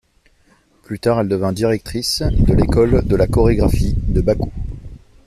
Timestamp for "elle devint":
1.21-1.53